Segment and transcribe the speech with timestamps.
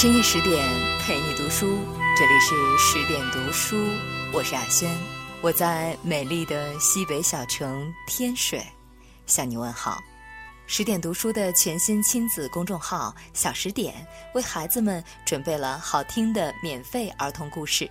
[0.00, 0.64] 深夜十点
[1.00, 1.80] 陪你读书，
[2.16, 3.76] 这里是十点读书，
[4.32, 4.88] 我是亚轩，
[5.40, 8.64] 我在美丽的西北小城天水
[9.26, 9.98] 向你问好。
[10.68, 14.06] 十点读书的全新亲子公众号“小十点”
[14.36, 17.90] 为孩子们准备了好听的免费儿童故事，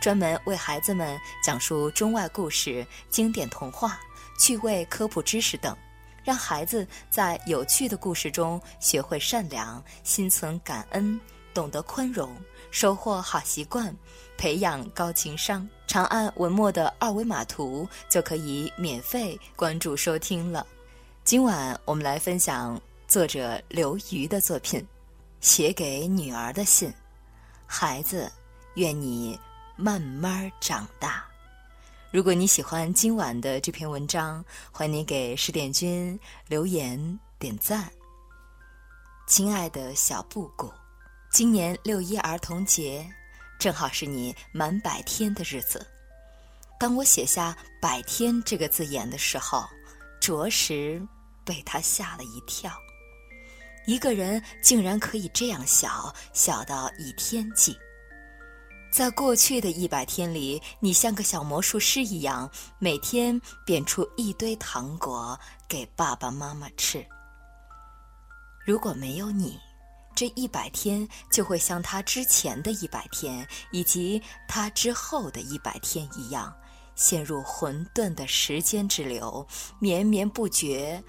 [0.00, 3.98] 专门为孩子们讲述中外故事、经典童话、
[4.38, 5.76] 趣味科普知识等。
[6.22, 11.18] 让孩子在有趣的故事中学会善良、心存感恩、
[11.58, 12.36] 懂得宽容、
[12.70, 13.92] 收获好习惯、
[14.36, 15.68] 培养高情商。
[15.88, 20.64] 长按文末的二维码图就可以免费关注收听了。
[21.24, 24.80] 今晚我们来分享作者刘瑜的作品
[25.40, 26.88] 《写给女儿的信》，
[27.66, 28.30] 孩子，
[28.74, 29.36] 愿你
[29.74, 31.26] 慢慢长大。
[32.12, 37.90] 如果你喜欢今晚的这篇文章，欢迎你给十点君留言点赞。
[39.26, 40.70] 亲爱的小布谷，
[41.30, 43.06] 今年六一儿童节，
[43.58, 45.86] 正好是你满百天的日子。
[46.80, 49.62] 当我写下“百天”这个字眼的时候，
[50.20, 51.00] 着实
[51.44, 52.72] 被他吓了一跳。
[53.86, 57.76] 一个人竟然可以这样小，小到以天计。
[58.90, 65.38] 在过去的一百天里，你像个小魔术师一样，每天变出一堆糖果
[65.68, 67.04] 给爸爸妈妈吃。
[68.64, 69.58] 如果没有你，
[70.18, 76.52] 这一百天就会像他之前的一百天，以及他之后的一百天一样，
[76.96, 79.46] 陷入混沌的时间之流，
[79.78, 81.00] 绵绵不绝，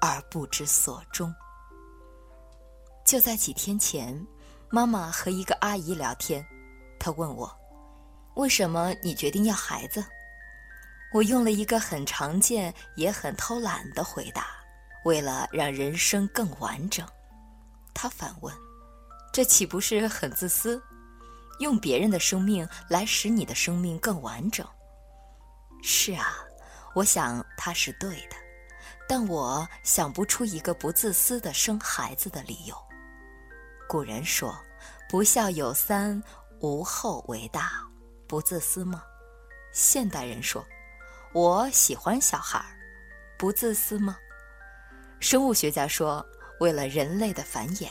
[0.00, 1.32] 而不知所终。
[3.06, 4.26] 就在几天前，
[4.70, 6.44] 妈妈和一个阿姨聊天。
[6.98, 7.48] 她问我
[8.34, 10.04] ：“为什么你决定要孩子？”
[11.14, 14.48] 我用了一个很常见也很偷懒的回答
[15.06, 17.06] ：“为了让人生更完整。”
[18.00, 18.54] 他反问
[19.34, 20.80] ：“这岂不是很自私？
[21.58, 24.64] 用别人的生命来使你的生命更完整？”
[25.82, 26.36] 是啊，
[26.94, 28.36] 我想他是对的，
[29.08, 32.76] 但我想不出一个不自私的生孩子的理由。
[33.88, 34.56] 古人说
[35.10, 36.22] ：“不孝有三。”
[36.60, 37.70] 无后为大，
[38.26, 39.02] 不自私吗？
[39.72, 40.64] 现代人说，
[41.32, 42.74] 我喜欢小孩儿，
[43.38, 44.16] 不自私吗？
[45.20, 46.24] 生物学家说，
[46.60, 47.88] 为了人类的繁衍。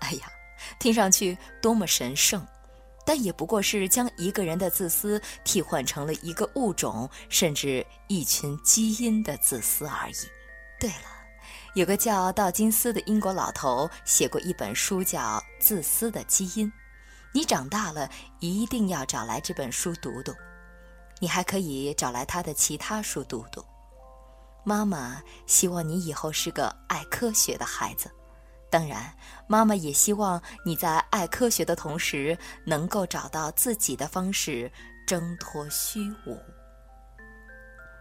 [0.00, 0.30] 哎呀，
[0.78, 2.46] 听上去多么神圣，
[3.04, 10.14] 但也不过是将一个人的自私替换成了一个物种，甚至一群基因的自私而已。
[10.78, 11.08] 对了，
[11.74, 15.20] 有个叫道金斯的英国老头写过一本书，叫
[15.58, 16.66] 《自私的基因》。
[17.32, 18.08] 你长大了
[18.40, 20.34] 一定要找来这本书读读，
[21.20, 23.64] 你还可以找来他的其他书读读。
[24.68, 28.10] 妈妈希望你以后是个爱科学的孩子，
[28.68, 29.16] 当然，
[29.46, 34.68] 妈妈也希望你在爱科学的同时，能够找到自己的方式
[35.06, 36.36] 挣脱虚无。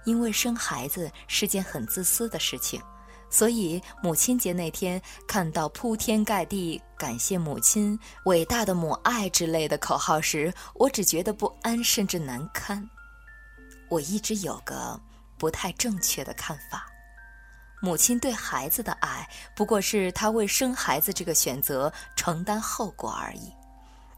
[0.05, 2.81] 因为生孩子是件很自私的事情。
[3.29, 12.89] 所以，母亲节那天看到铺天盖地“感谢母亲”“伟大的母爱”之类的口号时，我只觉得不安，甚至难堪。
[13.87, 14.99] 我一直有个
[15.37, 16.85] 不太正确的看法：
[17.81, 23.51] 母亲对孩子的爱，不过是她为生孩子这个选择承担后果而已，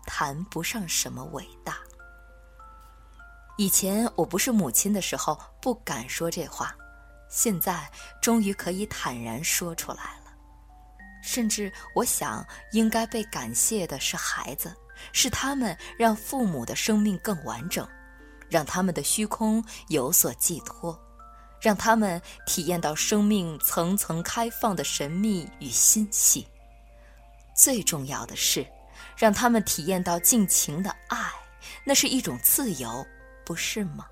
[0.06, 1.78] 谈不上什么伟大。
[3.58, 6.76] 以前我不是母亲的时候，不敢说这话。
[7.30, 7.92] 现在
[8.22, 10.32] 终于可以坦然说出来了，
[11.22, 14.74] 甚至我想，应该被感谢的是孩子，
[15.12, 17.86] 是他们让父母的生命更完整，
[18.48, 20.98] 让他们的虚空有所寄托，
[21.62, 26.48] 让他们体验到生命层层开放的神秘与欣喜。
[27.56, 28.66] 最重要的是，
[29.18, 31.18] 让他们体验到尽情的爱，
[31.84, 33.06] 那是一种自由，
[33.46, 34.06] 不是吗？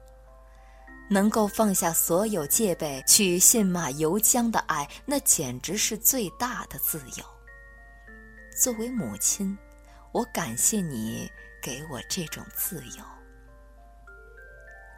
[1.07, 7.23] 能够放下所有戒备去信马由缰的爱，那简直是最大的自由。
[8.59, 9.55] 作为母亲，
[10.11, 11.29] 我感谢你
[11.61, 13.03] 给我这种自由。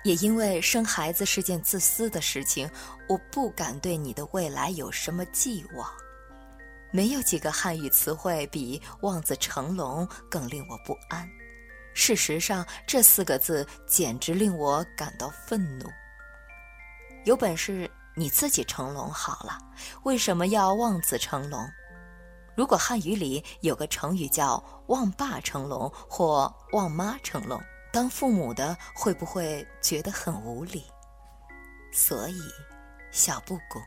[0.08, 2.70] 也因为生孩子是件自私的事情，
[3.10, 5.92] 我不敢对你的未来有什么寄望。
[6.94, 11.30] 没有几个汉语词汇比“望子成龙”更令我不安。
[11.94, 15.86] 事实上，这四个字简直令我感到愤怒。
[17.26, 19.60] 有本事你自己成龙好了，
[20.04, 21.62] 为什么要望子成龙？
[22.56, 27.62] 如果汉语里有个成语叫“望爸成龙”或“望妈成龙”，
[27.98, 30.84] 当父母的会不会觉得很无理？
[31.92, 32.40] 所以，
[33.10, 33.82] 小布谷，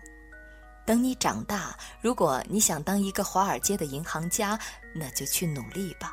[0.85, 4.59] 等你长大，如果你想当一个华尔街的银行家，
[4.97, 6.13] 那就去努力吧。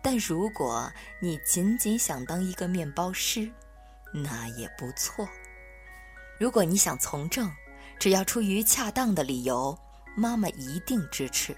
[0.00, 0.88] 但如果
[1.20, 3.50] 你仅仅想当一个面包师，
[4.12, 5.28] 那也不错。
[6.38, 7.50] 如果你想从政，
[7.98, 9.76] 只要出于恰当的理由，
[10.16, 11.52] 妈妈一定支持。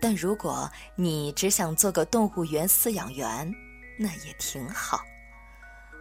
[0.00, 3.54] 但如果你只想做个动物园饲养员，
[4.02, 5.04] 那也挺好。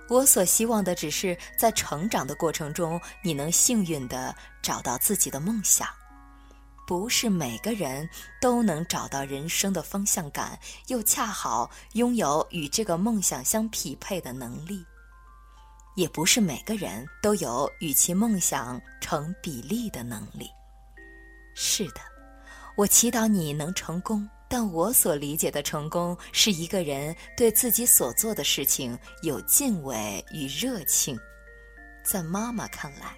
[0.07, 5.85] 我所希望的只是在成长的过程中，你能幸运地找到自己的梦想。
[6.87, 8.09] 不是每个人
[8.41, 10.57] 都能找到人生的方向感，
[10.87, 14.83] 又恰好拥有与这个梦想相匹配的能力。
[15.95, 20.49] 也不是每个人都有与其梦想成比例的能力。
[21.53, 21.99] 是的，
[22.77, 24.27] 我祈祷你能成功。
[24.49, 31.17] 但我所理解的成功，是一个人对自己所做的事情有敬畏与热情。
[32.03, 33.15] 在妈妈看来，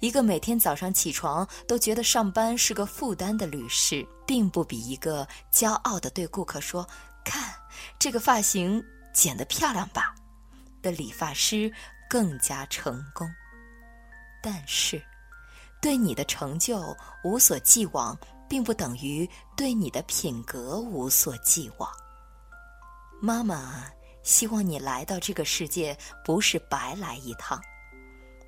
[0.00, 6.88] 一个每天早上起床都觉得上班是个负担的女士，并不比一个骄傲地对顾客说
[7.22, 7.54] “看
[7.98, 8.82] 这个发型
[9.12, 10.14] 剪得漂亮吧”
[10.80, 11.70] 的理发师
[12.08, 13.30] 更加成功。
[14.42, 15.02] 但是，
[15.82, 18.18] 对你的成就无所寄望。
[18.48, 21.90] 并不等于对你的品格无所寄望。
[23.20, 23.84] 妈妈
[24.22, 27.60] 希望你来到这个世界不是白来一趟，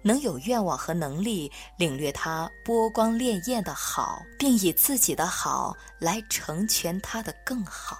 [0.03, 7.99] 能有愿望和能力领略它波光潋滟的好，并以自己的好来成全它的更好。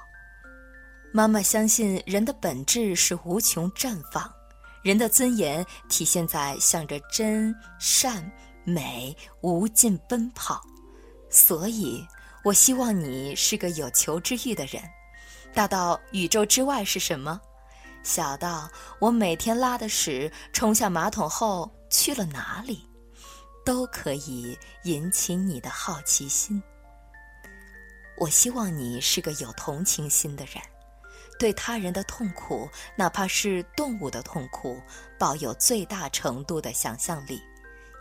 [1.13, 4.31] 妈妈相信人的本质是无穷绽放，
[4.83, 8.31] 人的尊严体现在向着真善
[8.65, 10.61] 美无尽奔跑。
[11.37, 12.03] 所以，
[12.43, 14.83] 我希望你是个有求知欲的人，
[15.53, 17.39] 大到宇宙之外是什么，
[18.03, 22.89] 小到我每天拉的屎冲下马桶后去了哪里，
[23.67, 26.61] 都可以引起你的好奇心。
[28.17, 30.55] 我希望你是个有同情心的人，
[31.39, 32.67] 对他人的痛苦，
[32.97, 34.81] 哪怕是动物的痛苦，
[35.19, 37.43] 抱有最大程度的想象力。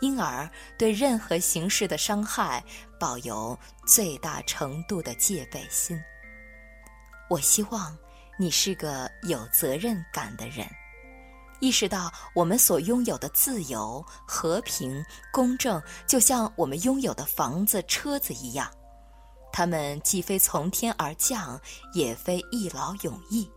[0.02, 2.64] 因而，对任何形式的伤害
[3.00, 3.58] 抱有
[3.88, 6.00] 最大程度的戒备心。
[7.30, 7.98] 我希望
[8.38, 10.68] 你是个有责任感的人，
[11.60, 18.70] 意识到我们所拥有的自由、和平、公正，就像我们拥有的房子、车子一样，
[19.52, 21.60] 它们既非从天而降，
[21.94, 23.50] 也非一劳永逸，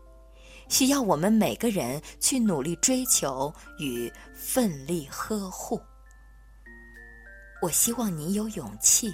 [0.69, 5.79] 需要我们每个人去努力追求与奋力呵护。
[7.60, 9.12] 我希望你有勇气，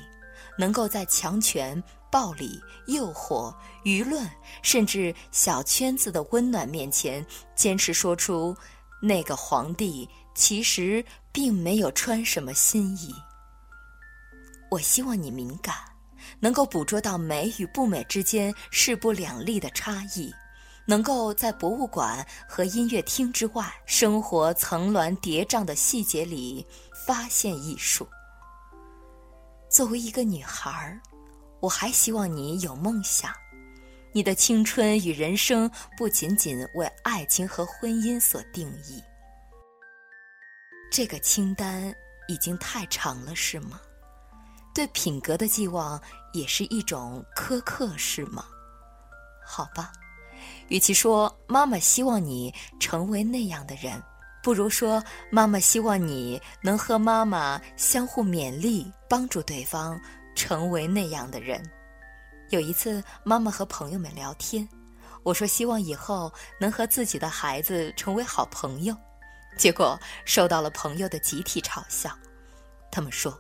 [0.59, 3.55] 能够在强权、暴力、诱惑、
[3.85, 4.29] 舆论，
[4.63, 7.25] 甚至小圈子的温暖面前，
[7.55, 8.55] 坚持说出
[9.01, 13.15] 那个皇帝其实并没有穿什么新衣。
[14.71, 15.75] 我希望你敏感，
[16.41, 20.33] 能够捕捉到美与不美之间势不两立的差异，
[20.85, 26.67] 能够在博物馆和音乐厅之外，生活层峦叠嶂的细节里
[27.07, 28.07] 发现艺术。
[29.75, 30.97] 作为一个女孩，
[31.59, 33.33] 我还希望你有梦想。
[34.13, 39.03] 你的青春与人生不仅仅为爱情和婚姻所定义。
[40.93, 41.93] 这个清单
[42.29, 43.81] 已经太长了，是吗？
[44.73, 46.01] 对品格的寄望
[46.33, 48.45] 也是一种苛刻，是吗？
[49.45, 49.91] 好吧，
[50.69, 54.01] 与其说妈妈希望你成为那样的人。
[54.45, 59.99] 不如说，妈妈希望你能和妈妈相互勉励，帮助对方
[60.35, 61.63] 成为那样的人。
[62.51, 64.69] 有一次，妈妈和朋友们聊天，
[65.23, 68.95] 我说希望以后能和自己的孩子成为好朋友，
[69.57, 72.15] 结果受到了朋友的集体嘲笑。
[72.93, 73.35] 他们说，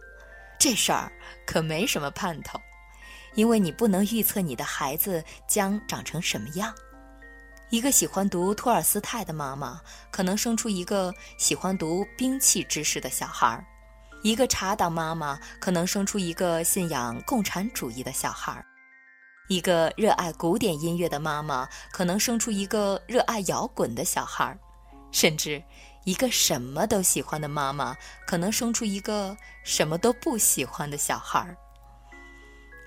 [0.58, 1.12] 这事儿
[1.46, 2.58] 可没什么盼头，
[3.34, 6.74] 因为你不能预测你的孩子将长成什么样。
[7.74, 9.80] 一个喜欢读托尔斯泰的妈妈，
[10.12, 13.64] 可能生出一个喜欢读兵器知识的小孩儿；
[14.22, 18.62] 一个茶党妈妈，可能生出一个信仰共产主义的小孩儿；
[19.48, 24.54] 一个热爱古典音乐的妈妈，可能生出一个热爱摇滚的小孩儿；
[25.10, 25.60] 甚至，
[26.04, 31.56] 一个什么都喜欢的妈妈，可能生出一个什么都不喜欢的小孩儿。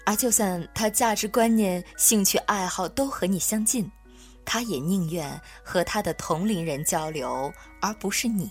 [0.06, 3.92] 而就算他价值观念、兴趣爱好都和你相近。
[4.50, 8.50] 他也宁愿和他的同龄人交流，而不是你。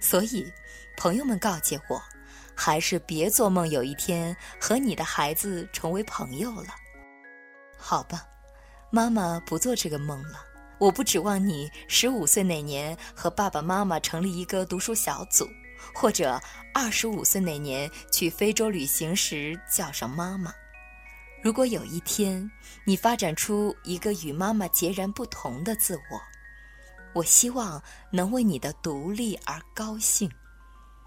[0.00, 0.50] 所以，
[0.96, 2.02] 朋友们告诫我，
[2.54, 6.68] 还是别做梦有一天和你的孩子成为朋友了。
[7.76, 8.26] 好吧，
[8.90, 10.40] 妈妈不做这个梦了。
[10.78, 15.46] 我不指望你十五岁那年和爸爸妈妈成立一个读书小组，
[15.94, 16.40] 或者
[16.72, 20.50] 二十五岁那年去非洲旅行时叫上妈妈。
[21.42, 22.50] 如果有一天
[22.84, 26.20] 你发展出一个与妈妈截然不同的自我，
[27.12, 30.30] 我希望能为你的独立而高兴。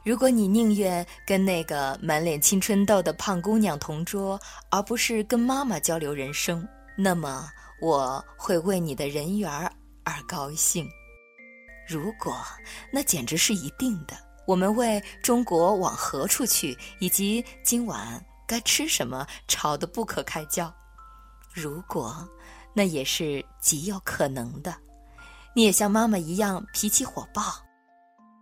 [0.05, 4.39] 如果你宁愿跟那个满脸青春痘的胖姑娘同桌，
[4.71, 7.49] 而不是跟妈妈交流人生，那么
[7.81, 9.51] 我会为你的人缘
[10.05, 10.89] 而高兴。
[11.85, 12.37] 如果
[12.93, 14.15] 那简直是一定的，
[14.47, 20.73] 我们为中国往何处去以及今晚该吃什么吵得不可开交。
[21.53, 22.27] 如果
[22.73, 24.75] 那也是极有可能的，
[25.55, 27.43] 你也像妈妈一样脾气火爆。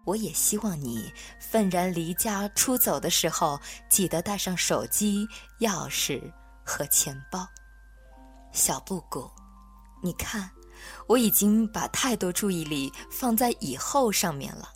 [0.05, 1.11] 我也希望你
[1.41, 3.59] 愤然离家出走的时候，
[3.89, 5.27] 记得带上手机、
[5.59, 6.31] 钥匙
[6.63, 7.45] 和钱包。
[8.53, 9.29] 小布谷，
[10.01, 10.49] 你看，
[11.07, 14.69] 我已经把太多注意力放在以后上面了。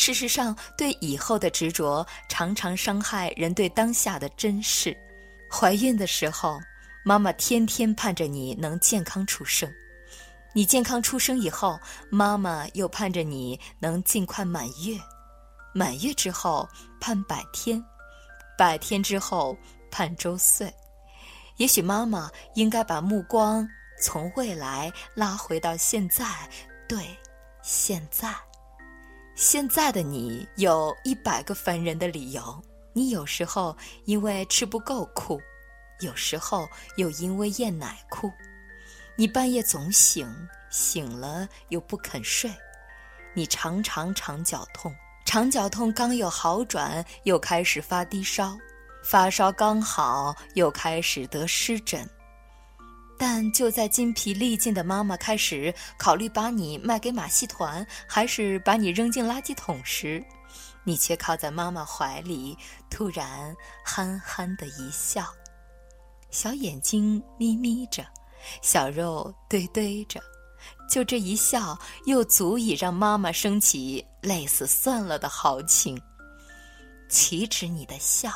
[0.00, 4.96] 事实上，对以后的执着常常伤害人对当下的珍视。
[5.50, 6.58] 怀孕的时候，
[7.04, 9.70] 妈妈天天盼着你能健康出生。
[10.54, 11.78] 你健康出生以后，
[12.08, 14.98] 妈妈又盼着你能尽快满月；
[15.74, 16.66] 满月之后
[16.98, 17.84] 盼百天，
[18.56, 19.54] 百天之后
[19.90, 20.72] 盼周岁。
[21.58, 23.68] 也许妈妈应该把目光
[24.02, 26.24] 从未来拉回到现在，
[26.88, 27.14] 对，
[27.60, 28.34] 现在。
[29.40, 32.62] 现在的你有一百个烦人的理由。
[32.92, 35.40] 你有时候因为吃不够哭，
[36.00, 38.30] 有时候又因为厌奶哭。
[39.16, 40.30] 你半夜总醒，
[40.68, 42.50] 醒了又不肯睡，
[43.32, 44.94] 你常常肠绞痛，
[45.24, 48.58] 肠绞痛刚有好转，又开始发低烧，
[49.02, 52.06] 发烧刚好又开始得湿疹。
[53.22, 60.24] 但就在筋疲力尽的妈妈开始考虑把你卖给马戏团，还是把你扔进垃圾桶时，
[60.84, 62.56] 你却靠在妈妈怀里，
[62.88, 65.26] 突然憨憨的一笑，
[66.30, 68.02] 小眼睛眯眯着。
[68.62, 70.18] 小肉堆堆着，
[70.90, 76.00] 就这一笑，又足以让妈妈升起累死算了的豪情。
[77.10, 78.30] 岂止你的笑，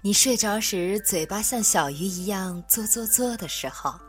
[0.00, 4.00] 你睡着时嘴巴像小鱼一样嘬嘬嘬的时候，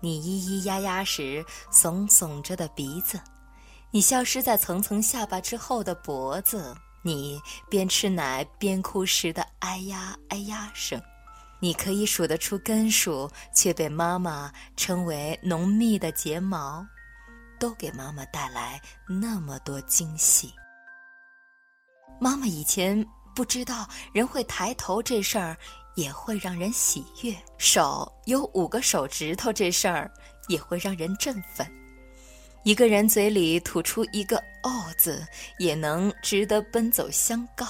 [0.00, 3.20] 你咿咿呀呀时耸耸着的鼻子，
[3.90, 11.00] 你消失在层层下巴之后的脖子，你边吃奶边哭时的哎呀哎呀声。
[11.60, 16.86] 你可以数得出根数，却被妈妈称为浓密的睫毛，
[17.58, 20.54] 都给妈妈带来那么多惊喜。
[22.20, 25.56] 妈妈以前不知道人会抬头这事儿
[25.98, 30.08] 也会让人喜悦，手有五个手指头这事儿
[30.46, 31.68] 也会让人振奋，
[32.62, 35.26] 一个人嘴里吐出一个“哦”字
[35.58, 37.66] 也能值得奔走相告，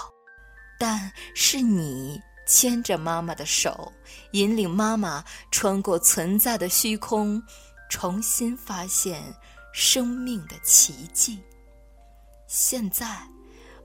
[0.78, 2.20] 但是你。
[2.50, 3.92] 牵着妈妈的手，
[4.30, 7.42] 引领妈妈穿过存在的虚空，
[7.90, 9.22] 重新发现
[9.70, 11.38] 生命的奇迹。
[12.46, 13.20] 现在，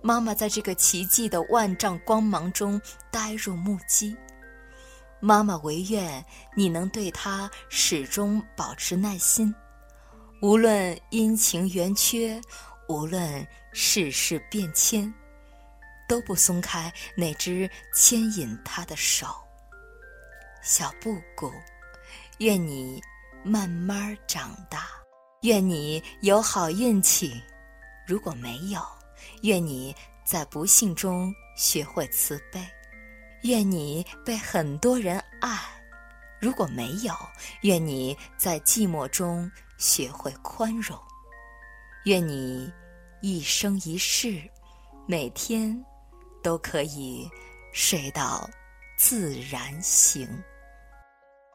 [0.02, 2.82] 妈妈在这个奇迹的万丈光芒中
[3.12, 4.16] 呆若木鸡。
[5.26, 9.56] 妈妈唯愿你能对她始终保持耐心，
[10.42, 12.42] 无论阴晴圆缺，
[12.90, 15.12] 无论世事变迁。
[16.10, 19.26] 都不松开那只牵引他的手，
[20.62, 21.50] 小布谷，
[22.40, 23.02] 愿你
[23.42, 24.90] 慢慢长大，
[25.44, 27.42] 愿你有好运气；
[28.06, 28.82] 如果没有，
[29.44, 32.60] 愿你在不幸中学会慈悲；
[33.44, 35.58] 愿你被很多人爱；
[36.40, 37.14] 如果没有，
[37.62, 40.98] 愿你在寂寞中学会宽容；
[42.06, 42.72] 愿你
[43.22, 44.42] 一生一世，
[45.08, 45.84] 每天。
[46.44, 47.26] 都可以
[47.72, 48.50] 睡到
[48.98, 50.28] 自然醒。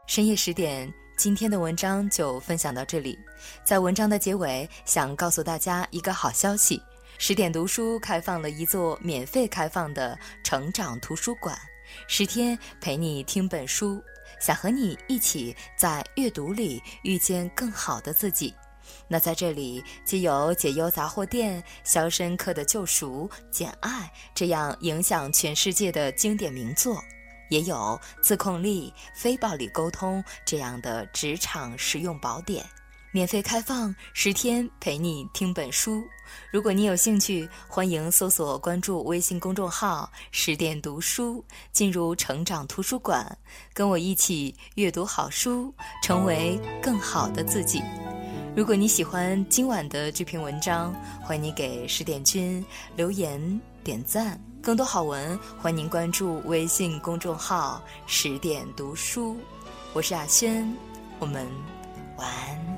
[0.07, 3.19] 深夜十点，今天的文章就分享到这里。
[3.63, 6.83] 在文章的结尾，想告诉大家一个好消息：
[7.19, 11.55] 十点读书开放了一座免费开放的成长图书馆，
[12.07, 14.03] 十天陪你听本书，
[14.41, 18.55] 想和你一起在阅读里遇见更好的自己。
[19.07, 27.03] 那在这里，既有解忧杂货店、肖申克的救赎、简爱这样影响全世界的经典名作，
[27.51, 32.65] 也有自控力、非暴力沟通这样的职场实用宝典，
[33.11, 36.05] 免费开放十天陪你听本书。
[36.51, 43.37] 如果你有兴趣，欢迎搜索关注微信公众号“十点读书”，进入成长图书馆，
[43.73, 45.73] 跟我一起阅读好书，
[46.03, 47.83] 成为更好的自己。
[48.55, 52.63] 如果你喜欢今晚的这篇文章，欢迎你给十点君
[52.95, 54.39] 留言点赞。
[54.61, 59.35] 更多好文，欢迎您关注微信公众号“十点读书”。
[59.95, 60.71] 我是雅轩，
[61.19, 61.47] 我们
[62.19, 62.78] 晚安。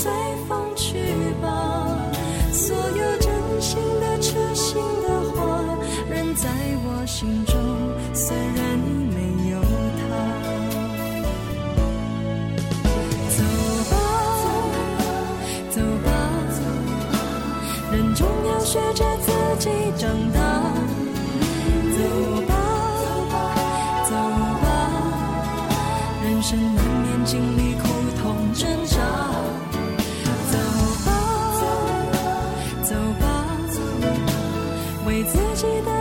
[0.00, 0.10] 随
[0.48, 0.96] 风去
[1.42, 1.46] 吧，
[2.50, 5.60] 所有真心的、痴心的话，
[6.08, 6.48] 仍在
[6.86, 7.54] 我心中。
[8.14, 9.60] 虽然已没有
[10.00, 10.08] 他，
[13.28, 13.38] 走
[13.90, 13.92] 吧，
[15.68, 16.08] 走吧，
[17.92, 20.29] 人总要学着自己长大。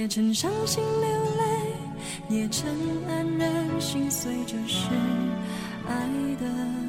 [0.00, 2.74] 也曾伤心流泪，也曾
[3.06, 4.88] 黯然心碎，这是
[5.86, 5.94] 爱
[6.40, 6.79] 的。